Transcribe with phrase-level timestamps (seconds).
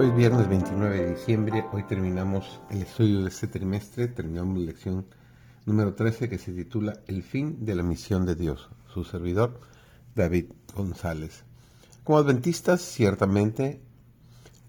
[0.00, 4.66] Hoy es viernes 29 de diciembre, hoy terminamos el estudio de este trimestre, terminamos la
[4.66, 5.06] lección
[5.66, 9.58] número 13 que se titula El fin de la misión de Dios, su servidor
[10.14, 11.42] David González.
[12.04, 13.80] Como adventistas, ciertamente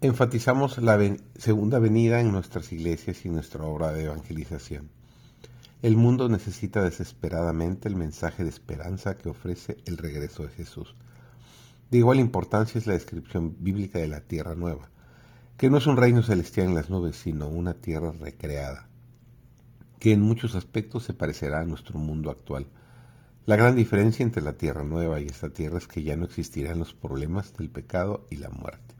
[0.00, 0.98] enfatizamos la
[1.36, 4.88] segunda venida en nuestras iglesias y nuestra obra de evangelización.
[5.82, 10.94] El mundo necesita desesperadamente el mensaje de esperanza que ofrece el regreso de Jesús.
[11.90, 14.88] De igual importancia es la descripción bíblica de la tierra nueva
[15.60, 18.88] que no es un reino celestial en las nubes, sino una tierra recreada,
[19.98, 22.66] que en muchos aspectos se parecerá a nuestro mundo actual.
[23.44, 26.78] La gran diferencia entre la tierra nueva y esta tierra es que ya no existirán
[26.78, 28.94] los problemas del pecado y la muerte.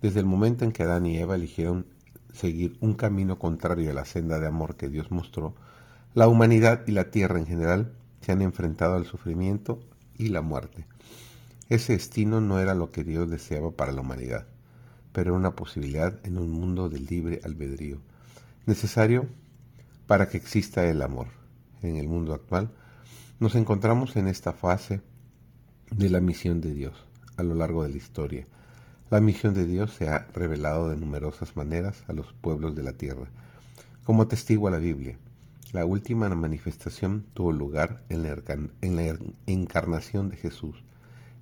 [0.00, 1.84] Desde el momento en que Adán y Eva eligieron
[2.32, 5.54] seguir un camino contrario a la senda de amor que Dios mostró,
[6.14, 9.80] la humanidad y la tierra en general se han enfrentado al sufrimiento
[10.16, 10.86] y la muerte.
[11.68, 14.46] Ese destino no era lo que Dios deseaba para la humanidad
[15.18, 17.98] pero una posibilidad en un mundo de libre albedrío,
[18.66, 19.26] necesario
[20.06, 21.26] para que exista el amor.
[21.82, 22.70] En el mundo actual
[23.40, 25.00] nos encontramos en esta fase
[25.90, 27.04] de la misión de Dios
[27.36, 28.46] a lo largo de la historia.
[29.10, 32.92] La misión de Dios se ha revelado de numerosas maneras a los pueblos de la
[32.92, 33.26] tierra,
[34.04, 35.18] como testigo a la Biblia.
[35.72, 40.76] La última manifestación tuvo lugar en la encarnación de Jesús,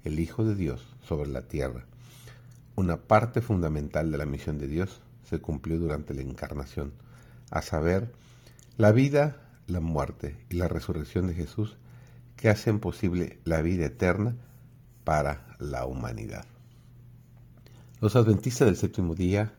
[0.02, 1.84] el Hijo de Dios, sobre la tierra
[2.76, 6.92] una parte fundamental de la misión de Dios se cumplió durante la encarnación,
[7.50, 8.12] a saber,
[8.76, 11.76] la vida, la muerte y la resurrección de Jesús
[12.36, 14.36] que hacen posible la vida eterna
[15.04, 16.44] para la humanidad.
[18.00, 19.54] Los adventistas del séptimo día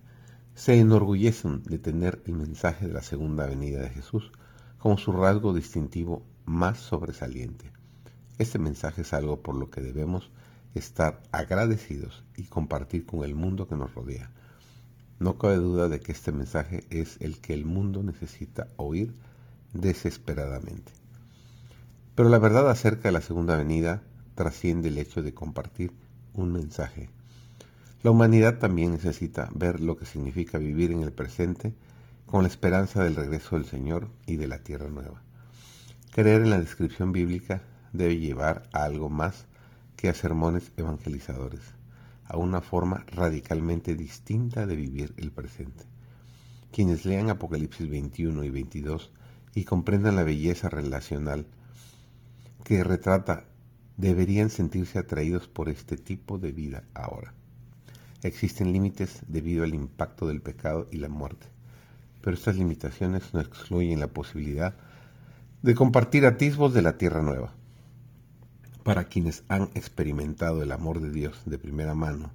[0.53, 4.31] se enorgullecen de tener el mensaje de la segunda venida de Jesús
[4.77, 7.71] como su rasgo distintivo más sobresaliente.
[8.37, 10.29] Este mensaje es algo por lo que debemos
[10.77, 14.31] estar agradecidos y compartir con el mundo que nos rodea.
[15.19, 19.15] No cabe duda de que este mensaje es el que el mundo necesita oír
[19.73, 20.91] desesperadamente.
[22.15, 24.03] Pero la verdad acerca de la segunda venida
[24.35, 25.91] trasciende el hecho de compartir
[26.33, 27.09] un mensaje.
[28.03, 31.73] La humanidad también necesita ver lo que significa vivir en el presente
[32.27, 35.23] con la esperanza del regreso del Señor y de la tierra nueva.
[36.11, 37.61] Creer en la descripción bíblica
[37.93, 39.45] debe llevar a algo más
[39.97, 41.59] que a sermones evangelizadores,
[42.23, 45.83] a una forma radicalmente distinta de vivir el presente.
[46.71, 49.11] Quienes lean Apocalipsis 21 y 22
[49.55, 51.47] y comprendan la belleza relacional
[52.63, 53.45] que retrata
[53.97, 57.33] deberían sentirse atraídos por este tipo de vida ahora.
[58.21, 61.47] Existen límites debido al impacto del pecado y la muerte,
[62.21, 64.75] pero estas limitaciones no excluyen la posibilidad
[65.63, 67.56] de compartir atisbos de la tierra nueva.
[68.87, 72.31] Para quienes han experimentado el amor de Dios de primera mano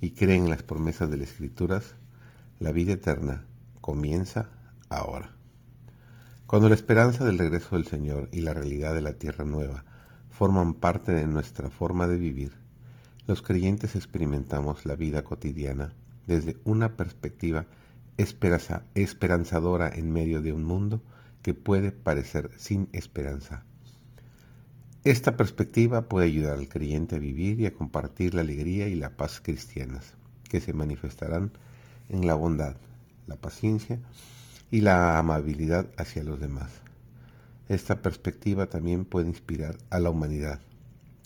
[0.00, 1.94] y creen en las promesas de las Escrituras,
[2.58, 3.44] la vida eterna
[3.82, 4.48] comienza
[4.88, 5.36] ahora.
[6.46, 9.84] Cuando la esperanza del regreso del Señor y la realidad de la tierra nueva
[10.30, 12.52] forman parte de nuestra forma de vivir,
[13.26, 15.92] los creyentes experimentamos la vida cotidiana
[16.26, 17.66] desde una perspectiva
[18.16, 21.02] esperanzadora en medio de un mundo
[21.42, 23.66] que puede parecer sin esperanza
[25.02, 29.16] esta perspectiva puede ayudar al creyente a vivir y a compartir la alegría y la
[29.16, 30.12] paz cristianas,
[30.48, 31.52] que se manifestarán
[32.10, 32.76] en la bondad,
[33.26, 33.98] la paciencia
[34.70, 36.70] y la amabilidad hacia los demás.
[37.68, 40.60] Esta perspectiva también puede inspirar a la humanidad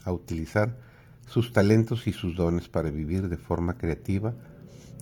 [0.05, 0.79] a utilizar
[1.27, 4.35] sus talentos y sus dones para vivir de forma creativa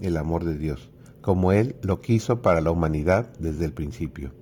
[0.00, 0.88] el amor de Dios,
[1.20, 4.32] como Él lo quiso para la humanidad desde el principio.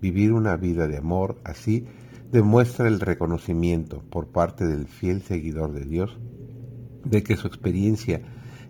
[0.00, 1.86] Vivir una vida de amor así
[2.34, 6.18] demuestra el reconocimiento por parte del fiel seguidor de Dios
[7.04, 8.22] de que su experiencia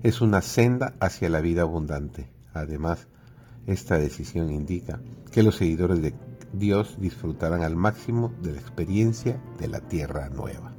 [0.02, 2.28] es una senda hacia la vida abundante.
[2.52, 3.08] Además,
[3.66, 5.00] esta decisión indica
[5.32, 6.12] que los seguidores de
[6.52, 10.73] Dios disfrutarán al máximo de la experiencia de la tierra nueva.